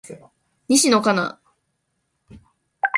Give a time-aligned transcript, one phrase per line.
[0.67, 1.39] 西野カナ